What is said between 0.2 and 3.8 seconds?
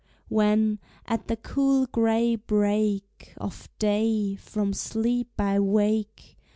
When, at the cool gray break Of